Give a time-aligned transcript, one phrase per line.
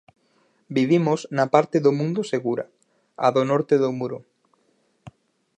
[0.77, 2.65] Vivimos na parte do mundo segura,
[3.25, 4.19] a do norte do muro.